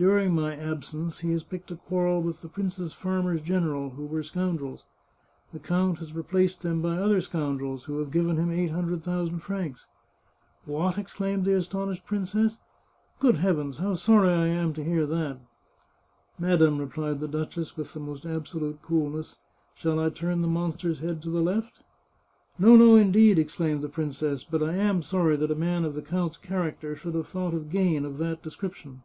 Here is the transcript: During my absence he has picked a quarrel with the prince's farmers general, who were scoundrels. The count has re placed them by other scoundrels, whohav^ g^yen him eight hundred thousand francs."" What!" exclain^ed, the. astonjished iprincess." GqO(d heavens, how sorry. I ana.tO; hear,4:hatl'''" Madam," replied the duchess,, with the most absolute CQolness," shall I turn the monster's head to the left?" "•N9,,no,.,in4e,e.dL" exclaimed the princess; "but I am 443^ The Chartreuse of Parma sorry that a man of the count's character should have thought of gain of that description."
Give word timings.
During 0.00 0.32
my 0.34 0.56
absence 0.56 1.18
he 1.18 1.30
has 1.32 1.42
picked 1.42 1.70
a 1.70 1.76
quarrel 1.76 2.22
with 2.22 2.40
the 2.40 2.48
prince's 2.48 2.94
farmers 2.94 3.42
general, 3.42 3.90
who 3.90 4.06
were 4.06 4.22
scoundrels. 4.22 4.86
The 5.52 5.58
count 5.58 5.98
has 5.98 6.14
re 6.14 6.22
placed 6.22 6.62
them 6.62 6.80
by 6.80 6.96
other 6.96 7.20
scoundrels, 7.20 7.84
whohav^ 7.84 8.06
g^yen 8.08 8.38
him 8.38 8.50
eight 8.50 8.70
hundred 8.70 9.02
thousand 9.04 9.40
francs."" 9.40 9.86
What!" 10.64 10.94
exclain^ed, 10.96 11.44
the. 11.44 11.52
astonjished 11.54 12.06
iprincess." 12.06 12.56
GqO(d 13.20 13.36
heavens, 13.36 13.76
how 13.76 13.92
sorry. 13.94 14.30
I 14.30 14.46
ana.tO; 14.46 14.82
hear,4:hatl'''" 14.82 15.40
Madam," 16.38 16.78
replied 16.78 17.20
the 17.20 17.28
duchess,, 17.28 17.76
with 17.76 17.92
the 17.92 18.00
most 18.00 18.24
absolute 18.24 18.80
CQolness," 18.80 19.36
shall 19.74 20.00
I 20.00 20.08
turn 20.08 20.40
the 20.40 20.48
monster's 20.48 21.00
head 21.00 21.20
to 21.20 21.28
the 21.28 21.42
left?" 21.42 21.80
"•N9,,no,.,in4e,e.dL" 22.58 23.36
exclaimed 23.36 23.82
the 23.82 23.90
princess; 23.90 24.44
"but 24.44 24.62
I 24.62 24.72
am 24.72 24.72
443^ 24.72 24.72
The 24.72 24.78
Chartreuse 24.78 24.80
of 24.80 24.86
Parma 24.88 25.02
sorry 25.26 25.36
that 25.36 25.50
a 25.50 25.54
man 25.66 25.84
of 25.84 25.94
the 25.94 26.00
count's 26.00 26.38
character 26.38 26.96
should 26.96 27.14
have 27.14 27.28
thought 27.28 27.52
of 27.52 27.68
gain 27.68 28.06
of 28.06 28.16
that 28.16 28.42
description." 28.42 29.02